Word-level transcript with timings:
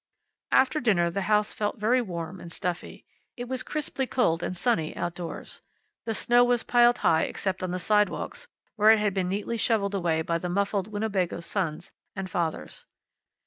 After 0.51 0.79
dinner 0.79 1.11
the 1.11 1.21
house 1.29 1.53
felt 1.53 1.77
very 1.79 2.01
warm 2.01 2.39
and 2.39 2.51
stuffy. 2.51 3.05
It 3.37 3.47
was 3.47 3.61
crisply 3.61 4.07
cold 4.07 4.41
and 4.41 4.57
sunny 4.57 4.97
outdoors. 4.97 5.61
The 6.07 6.15
snow 6.15 6.43
was 6.43 6.63
piled 6.63 6.97
high 7.05 7.25
except 7.25 7.61
on 7.61 7.69
the 7.69 7.77
sidewalks, 7.77 8.47
where 8.77 8.89
it 8.89 8.97
had 8.97 9.13
been 9.13 9.29
neatly 9.29 9.57
shoveled 9.57 9.93
away 9.93 10.23
by 10.23 10.39
the 10.39 10.49
mufflered 10.49 10.87
Winnebago 10.87 11.41
sons 11.41 11.91
and 12.15 12.27
fathers. 12.27 12.87